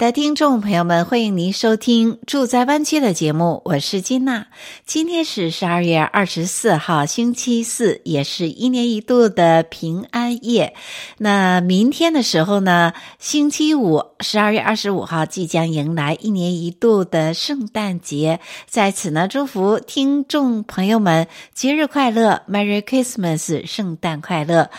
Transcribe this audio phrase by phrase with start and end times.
[0.00, 4.46] 的听众朋友们，欢迎您收听《住在湾区》的节目，我是金娜。
[4.86, 10.72] 今天是十二月二十四号，星期四，也是一年一度的平安夜。
[11.18, 18.40] 那明天的时候呢，星期五，十二月二十五号，即将迎来一年一度的圣诞节。
[18.66, 24.70] 在此呢，祝福听众朋友们节日快乐，Merry Christmas，圣诞快乐。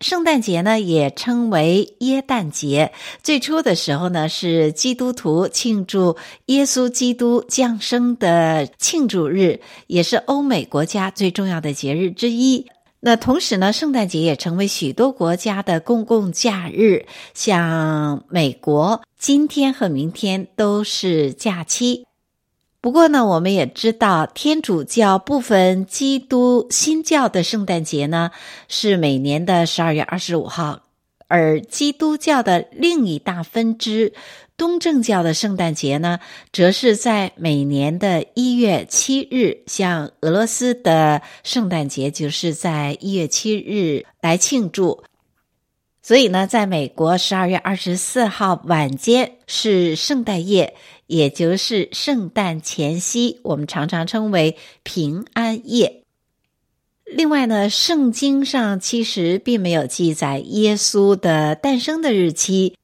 [0.00, 2.92] 圣诞节呢，也称为耶诞节。
[3.20, 6.16] 最初的时候呢，是基督徒庆祝
[6.46, 12.66] 耶稣基督降生的庆祝日，也是欧美国家最重要的节日之一。
[13.00, 22.07] 那同时呢，圣诞节也成为许多国家的公共假日，像美国，今天和明天都是假期。
[22.80, 28.30] 不过呢，我们也知道，天主教部分基督新教的圣诞节呢，
[28.68, 30.82] 是每年的十二月二十五号，
[31.26, 34.12] 而基督教的另一大分支
[34.56, 36.20] 东正教的圣诞节呢，
[36.52, 45.02] 则是在每年的一月七日，像俄罗斯的圣诞节就是在一月七日来庆祝。
[46.00, 50.74] 所以呢，在美国十二月二十四号晚间是圣诞夜。
[51.08, 56.04] 也就是圣诞前夕，我们常常称为平安夜。
[57.04, 62.76] 另外呢，圣经上其实并没有记载耶稣的诞生的日期，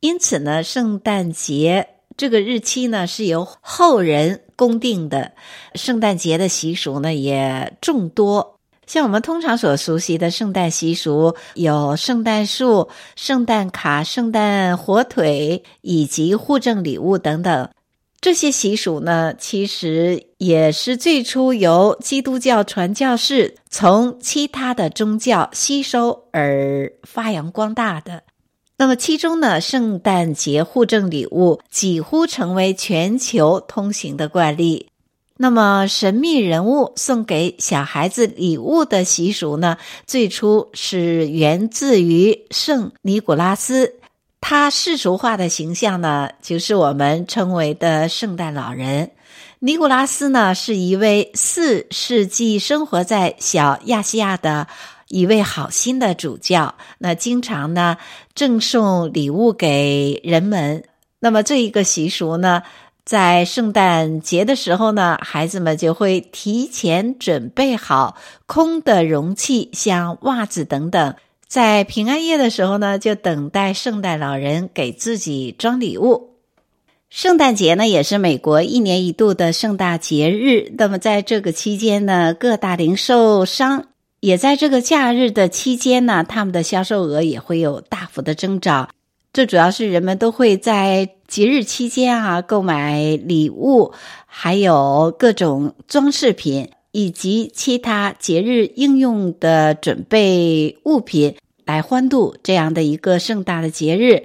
[0.00, 5.32] 因此呢，圣诞节这个日期呢是由后人公定的。
[5.74, 8.60] 圣诞节的习俗呢也众多。
[8.92, 17.70] 像我们通常所熟悉的圣诞习俗，有圣诞树、圣诞卡、圣诞火腿以及互赠礼物等等。
[18.20, 28.24] 这些习俗呢，其实也是最初由基督教传教士从其他的宗教吸收而发扬光大的。
[28.76, 34.91] 那么，其中呢，圣诞节互赠礼物几乎成为全球通行的惯例。
[35.42, 39.76] 那么，神秘人物送给小孩子礼物的习俗呢，
[40.06, 43.96] 最初是源自于圣尼古拉斯。
[44.40, 49.10] 他世俗化的形象呢，就是我们称为的圣诞老人。
[49.58, 54.68] 尼古拉斯呢，是一位四世纪生活在小亚细亚的
[55.08, 56.76] 一位好心的主教。
[56.98, 57.96] 那经常呢，
[58.36, 60.84] 赠送礼物给人们。
[61.24, 62.62] 那么这一个习俗呢，
[63.04, 68.16] 在圣诞节的时候呢，孩子们就会提前准备好
[68.46, 71.14] 空的容器，像袜子等等，
[71.48, 76.36] 在平安夜的时候呢，就等待圣诞老人给自己装礼物。
[77.10, 80.72] 圣诞节呢，也是美国一年一度的盛大节日。
[80.78, 83.86] 那么在这个期间呢，各大零售商
[84.20, 88.88] 也在这个假日的期间呢，他们的销售额也会有大幅的增长。
[89.32, 93.92] 这主要是人们都会在节日期间啊购买礼物，
[94.26, 101.34] 还有各种装饰品以及其他节日应用的准备物品
[101.64, 104.24] 来欢度这样的一个盛大的节日。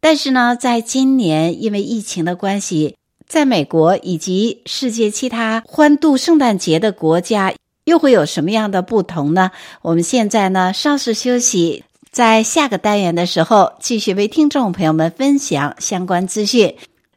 [0.00, 2.94] 但是呢，在今年因为疫情的关系，
[3.26, 7.54] 在美国以及世界其他欢度圣诞节的国家，
[7.86, 9.50] 又会有什么样的不同呢？
[9.80, 11.84] 我们现在呢，稍事休息。
[12.16, 16.74] 在下个单元的时候，继续为听众朋友们分享相关资讯。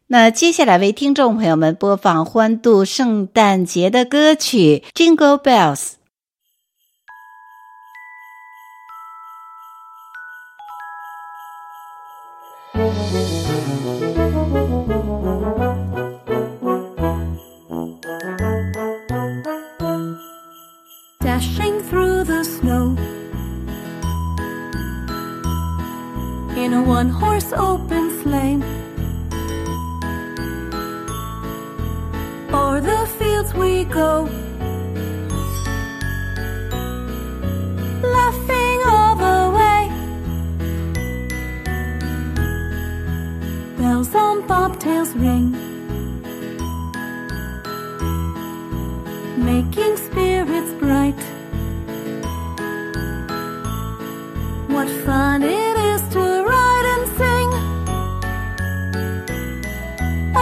[0.08, 4.84] 那接下来为听众朋友们播放欢度圣诞节的歌曲
[5.16, 5.78] 《Jingle Bells》。
[21.22, 23.19] Dashing through the snow.
[26.70, 28.60] in a one-horse open sleigh.
[32.54, 34.30] O'er the fields we go,
[38.18, 39.82] laughing all the way.
[43.80, 45.48] Bells on bobtails ring,
[49.44, 51.22] making spirits bright.
[54.68, 55.69] What fun it is!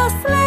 [0.09, 0.46] just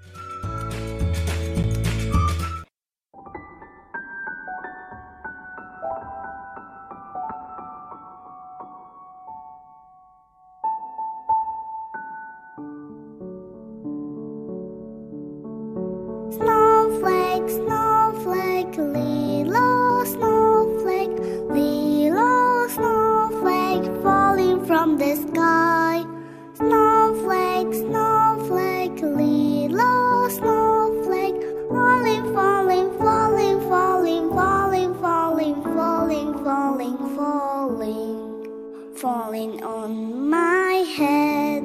[37.31, 39.91] Falling, falling, on
[40.29, 41.63] my head.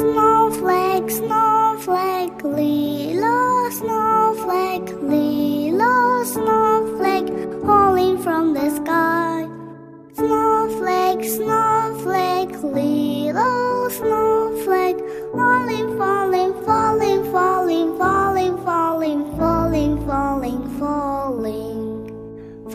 [0.00, 7.30] Snowflake, snowflake, little snowflake, little snowflake,
[7.66, 9.46] falling from the sky.
[10.14, 14.27] Snowflake, snowflake, little snowflake,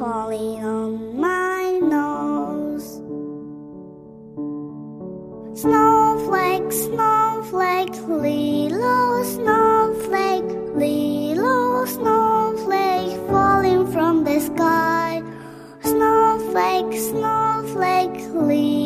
[0.04, 2.88] falling, on my nose.
[5.62, 15.24] Snowflake, snowflake, little snowflake, little snowflake, falling from the sky.
[15.84, 18.83] Snowflake, snowflake, little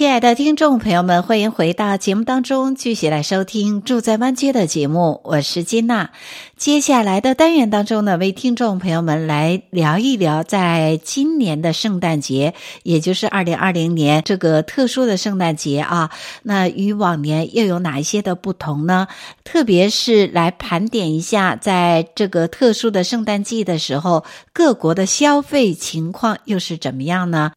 [0.00, 5.20] 亲爱的听众朋友们，欢迎回到节目当中，继续来收听《住在湾区》的节目。
[5.24, 6.08] 我是金娜。
[6.56, 16.10] 接下来的单元当中呢，为听众朋友们来聊一聊，在今年的圣诞节，也就是二零二零年这个特殊的圣诞节啊，
[16.44, 19.06] 那与往年又有哪一些的不同呢？
[19.44, 27.52] 特别是来盘点一下，在这个特殊的圣诞季的时候，各国的消费情况又是怎么样呢？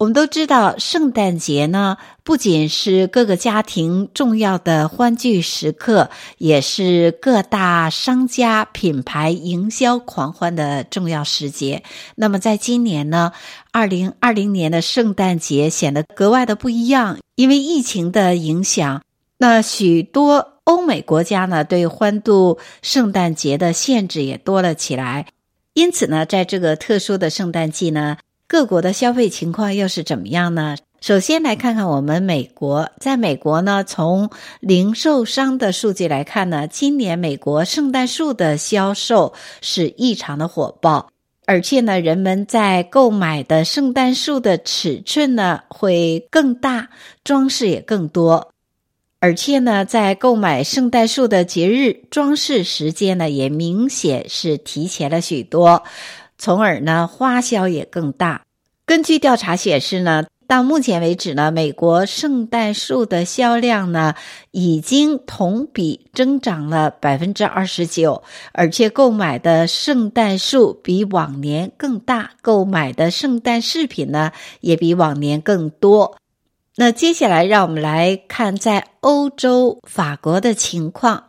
[0.00, 11.82] 我们都知道，圣诞节呢，不仅是各个家庭重要的欢聚时刻，也是各大商家品牌营销狂欢的重要时节。
[12.14, 13.32] 那么，在今年呢，
[13.72, 19.02] 二零二零年的圣诞节显得格外的不一样，因为疫情的影响，
[19.36, 25.26] 那许多欧美国家呢，对欢度圣诞节的限制也多了起来。
[25.74, 28.16] 因此呢，在这个特殊的圣诞季呢，
[28.50, 30.76] 各国的消费情况又是怎么样呢？
[31.00, 34.28] 首先来看看我们美国，在美国呢，从
[34.58, 41.12] 零售商的数据来看呢，今年美国圣诞树的销售是异常的火爆，
[41.46, 46.88] 而且呢，人们在购买的圣诞树的尺寸呢会更大，
[47.22, 48.52] 装饰也更多，
[49.20, 55.84] 而且呢，在购买圣诞树的节日装饰时间呢也明显是提前了许多。
[56.40, 58.40] 从而呢，花销也更大。
[58.86, 64.14] 根据调查显示呢，到目前为止呢，美国圣诞树的销量呢，
[64.50, 76.16] 已经同比增长了百分之二十九，而且购买的圣诞树比往年更大，购买的圣诞饰品呢，也比往年更多。
[76.76, 81.24] 那接下来，让我们来看在欧洲法国的情况。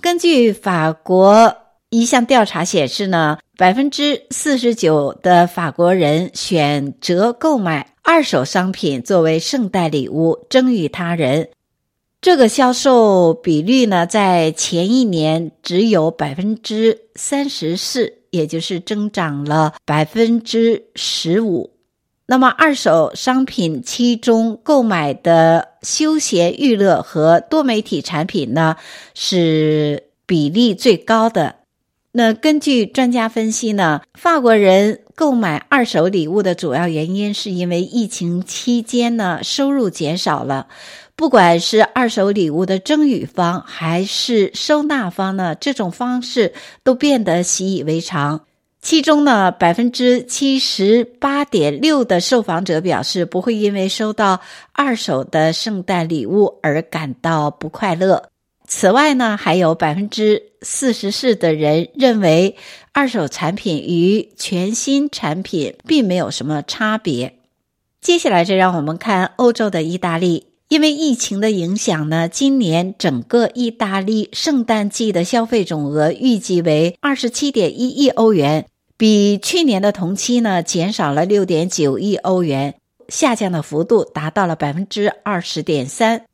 [0.00, 1.67] 根据法国。
[1.90, 11.48] 一项调查显示呢，百分之四十九的法国人选择购买二手商品作为圣诞礼物赠与他人。
[12.20, 21.70] 这个销售比率呢，在前一年只有百分之三十四，也就是增长了百分之十五。
[22.26, 28.76] 那么，二手商品其中购买的休闲娱乐和多媒体产品呢，
[29.14, 31.54] 是比例最高的。
[32.18, 40.66] 那根据专家分析呢，法国人购买二手礼物的主要原因是因为疫情期间呢，收入减少了。
[41.14, 48.40] 不管是二手礼物的赠与方还是收纳方呢，这种方式都变得习以为常。
[48.82, 54.40] 其中呢，百分之七十八点六的受访者表示不会因为收到
[54.72, 58.24] 二手的圣诞礼物而感到不快乐。
[58.68, 62.54] 此外呢，还有百分之四十四的人认为
[62.92, 67.36] 二手产品与全新产品并没有什么差别。
[68.02, 78.66] 接下来，就让我们看欧洲的意大利，因为疫情的影响呢，今年整个意大利圣诞季的消费总额预计为二十七点一亿欧元，
[78.98, 82.74] 比去年的同期呢减少了六点九亿欧元，
[83.08, 86.27] 下降的幅度达到了百分之二十点三。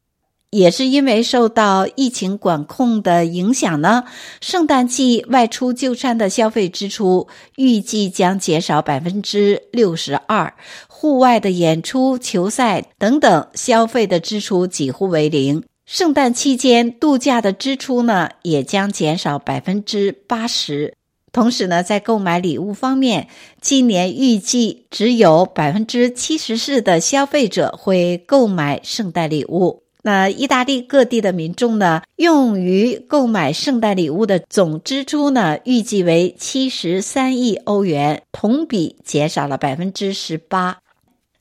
[0.54, 4.04] 也是因为受到疫情管控的影响呢，
[4.40, 10.54] 圣诞季外出就餐的消费支出预计将减少百分之六十二，
[10.87, 15.64] 户外的演出、球赛等等消费的支出几乎为零。
[15.87, 20.94] 圣诞期间度假的支出呢，也将减少百分之八十。
[21.32, 23.26] 同时呢，在购买礼物方面，
[23.61, 29.83] 今年预计只有百分之七十四的消费者会购买圣诞礼物。
[30.06, 40.76] 那意大利各地的民众呢，用于购买圣诞礼物的总支出呢，预计为七十三亿欧元，同比减少了百分之十八。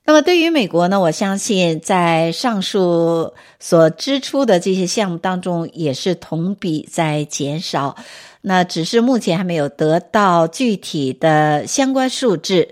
[0.06, 7.98] 那么对于美国呢，我相信在上述所支出的这些项目当中，也是同比在减少。
[8.44, 12.70] 那只是目前还没有得到具体的相关数字。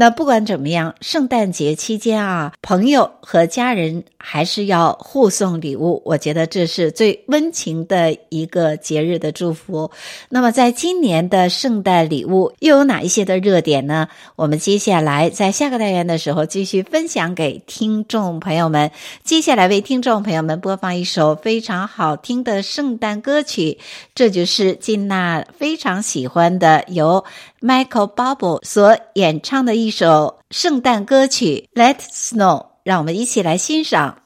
[0.00, 6.00] 那不管怎么样，圣诞节期间啊，朋友和家人还是要互送礼物。
[6.06, 9.90] 我觉得这是最温情的一个节日的祝福。
[10.30, 14.08] 那么，在今年的圣诞礼物又有哪一些的热点呢？
[14.36, 18.90] 我们接下来在下个单元的时候继续分享给听众朋友们。
[19.22, 23.78] 接下来为听众朋友们播放一首非常好听的圣诞歌曲，
[24.14, 27.22] 这就是金娜非常喜欢的由
[27.61, 34.17] Michael Bublé 所演唱的一首圣诞歌曲《Let It Snow》，让我们一起来欣赏。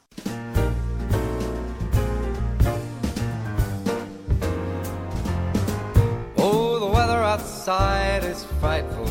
[6.36, 9.08] Oh, the weather outside is frightful,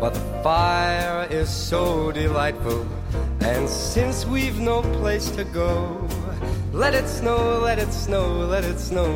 [0.00, 2.84] but the fire is so delightful.
[3.40, 6.06] And since we've no place to go,
[6.72, 9.08] let it snow, let it snow, let it snow.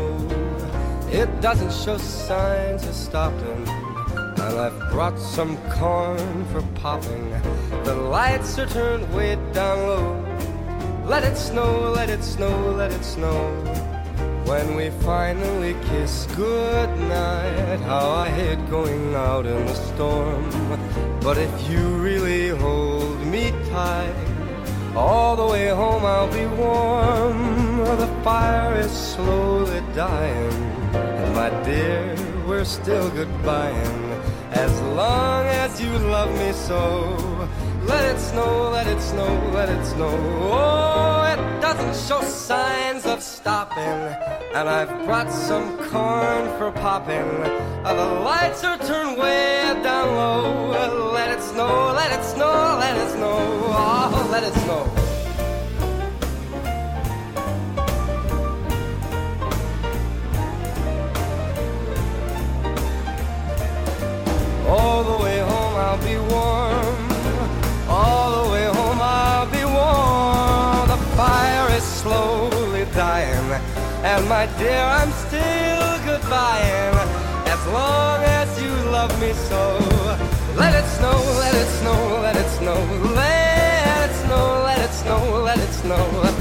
[1.12, 3.64] It doesn't show signs of stopping.
[4.43, 7.29] And I've brought some corn for popping.
[7.83, 10.25] The lights are turned way down low.
[11.05, 13.37] Let it snow, let it snow, let it snow.
[14.45, 20.49] When we finally kiss goodnight, how I hate going out in the storm.
[21.21, 24.15] But if you really hold me tight,
[24.95, 27.77] all the way home I'll be warm.
[27.97, 30.53] The fire is slowly dying,
[30.93, 32.15] and my dear,
[32.47, 34.01] we're still goodbying.
[34.51, 37.15] As long as you love me so,
[37.83, 40.11] let it snow, let it snow, let it snow.
[40.51, 43.99] Oh, it doesn't show signs of stopping.
[44.53, 47.29] And I've brought some corn for popping.
[47.83, 51.11] The lights are turned way down low.
[51.13, 53.37] Let it snow, let it snow, let it snow.
[53.73, 55.00] Oh, let it snow.
[74.13, 76.95] And my dear, I'm still goodbying.
[77.47, 79.61] As long as you love me so.
[80.57, 82.79] Let it snow, let it snow, let it snow.
[83.15, 86.03] Let it snow, let it snow, let it snow.
[86.23, 86.40] Let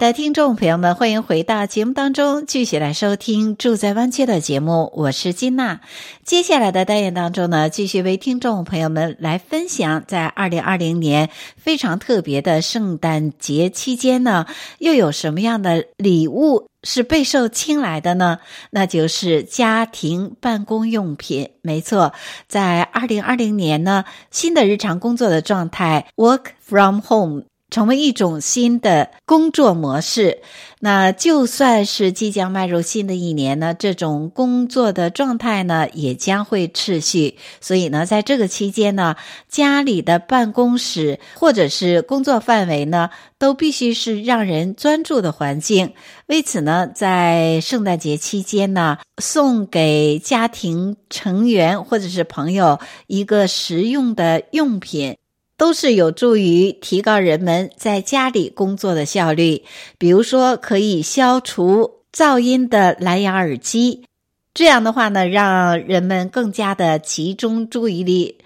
[0.00, 4.90] 的听众朋友们，欢迎回到节目当中，继续来收听《住在湾区》的节目。
[4.94, 5.82] 我是金娜。
[6.24, 14.46] 接下来的单元当中呢，继续为听众朋友们来分享，在二零二零年非常特别的圣诞节期间呢，
[14.78, 18.38] 又有什么样的礼物是备受青睐的呢？
[18.70, 21.50] 那就是家庭办公用品。
[21.60, 22.14] 没错，
[22.48, 27.42] 在二零二零年呢，新的日常工作的状态 （work from home）。
[27.70, 30.42] 成为一种新的工作模式，
[30.80, 37.36] 那就算是即将迈入新的一年呢，这种工作的状态呢也将会持续。
[37.60, 39.16] 所以呢，在这个期间呢，
[39.48, 45.92] 家里的办公室或者是工作范围呢，都必须是让人专注的环境。
[46.26, 55.16] 为此呢，在圣诞节期间呢，送给家庭成员或者是朋友一个实用的用品。
[55.60, 59.62] 都是有助于提高人们在家里工作的效率。
[59.98, 64.06] 比如说，可以消除噪音的蓝牙耳机，
[64.54, 68.38] 这样的话呢，让人们更加的集中注意力。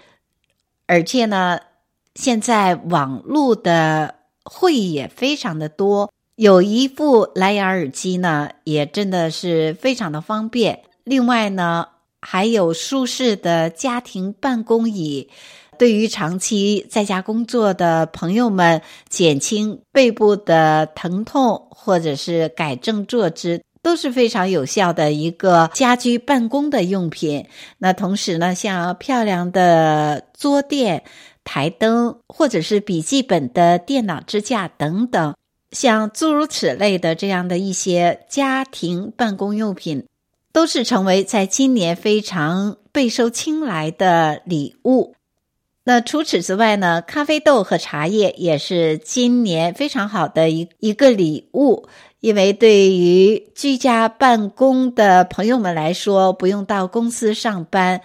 [0.87, 1.61] 而且呢，
[2.15, 10.81] 现在网络的会议也非常的多，有一副蓝牙耳机呢，也真的是非常的方便。
[11.05, 11.87] 另外呢，
[12.19, 15.29] 还有舒适的家庭办公椅，
[15.77, 27.45] 对于长期在家工作的朋友们，减轻背部的疼痛或者是改正坐姿都是非常有效的一个家居办公的用品。
[27.77, 31.03] 那同时呢，像漂亮的桌垫、
[31.43, 35.35] 台灯，或者是笔记本的电脑支架等等。
[35.71, 40.05] 像诸如此类的这样的一些家庭办公用品，
[40.53, 45.13] 都是成为在今年非常备受青睐的礼物。
[45.87, 51.87] 那除此之外呢，咖啡豆和茶叶也是今年非常好的一一个礼物，
[52.21, 58.01] 因为对于居家办公的朋友们来说，不用到公司上班，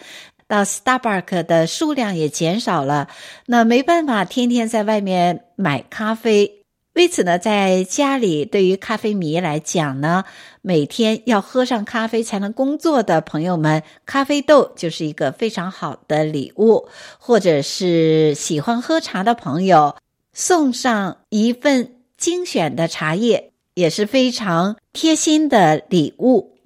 [0.46, 3.08] 到 Starbucks 的数量也减少了，
[3.46, 6.59] 那没办法天天在外面买咖啡。
[7.00, 10.24] 为此呢，在家里对于咖啡迷来讲呢，
[10.60, 16.86] 每天要喝上咖啡才能工作的朋友们，咖啡豆就是一个非常好的礼物；
[17.18, 19.96] 或者是喜欢喝茶的朋友，
[20.34, 26.58] 送上一份精选的茶叶，也是非常贴心的礼物。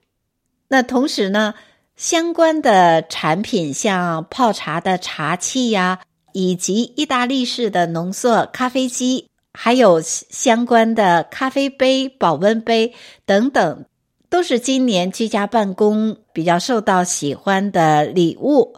[0.66, 1.55] 那同时呢，
[1.94, 6.01] 相关的产品，像泡茶的茶器呀，
[6.33, 9.29] 以及意大利式的浓缩咖啡机。
[9.56, 12.92] 还有相关的咖啡杯、保温杯
[13.24, 13.84] 等等，
[14.28, 18.76] 都是今年居家办公比较受到喜欢的礼物。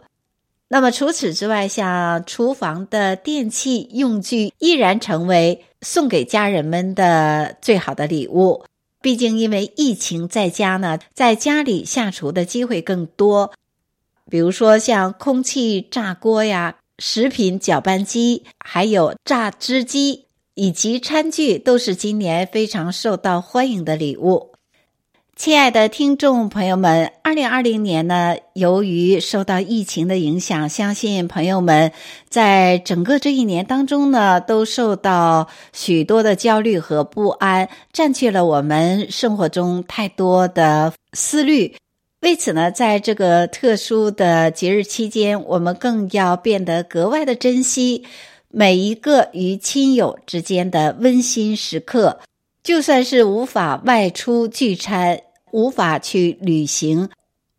[0.69, 8.63] 那么除此之外，像厨房的电器用具，依然成为送给家人们的最好的礼物。
[9.01, 13.53] 毕竟因为疫情在家呢，在家里下厨的机会更多，
[14.29, 20.26] 比如说像空气炸锅呀、食品搅拌机，还有榨汁机。
[20.57, 24.53] 以及餐具都是今年非常受到欢迎的礼物。
[25.35, 31.91] 亲爱的听众朋友们，二零二零年呢，由于受到疫情的影响，相信朋友们
[32.27, 41.75] 在整个这一年当中呢，都受到许多的焦虑和不安，占据了我们生活中太多的思虑。
[42.21, 48.05] 为此呢，在这个特殊的节日期间，我们更要变得格外的珍惜。
[48.49, 52.19] 每一个与亲友之间的温馨时刻，
[52.63, 57.09] 就算是无法外出聚餐、无法去旅行、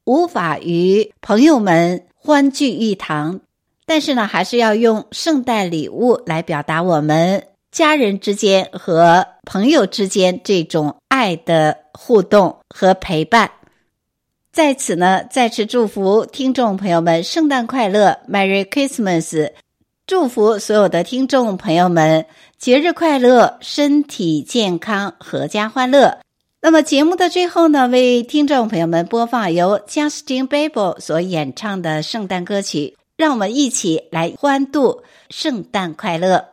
[0.05, 3.41] 无法与朋友们欢聚一堂，
[3.87, 13.51] 但是呢，还是要用圣诞礼物来表达我们家人之间和朋友之间这种爱的互动和陪伴。
[14.51, 19.53] 在此呢，再次祝福听众朋友们圣诞快乐，Merry Christmas！
[20.09, 22.25] 祝福所有的听众朋友们
[22.57, 26.21] 节日快乐，身体健康，阖家欢乐。
[26.63, 36.47] 那么节目的最后呢，为听众朋友们播放由 Justin Bieber 所演唱的圣诞歌曲，让我们一起来欢度圣诞快乐。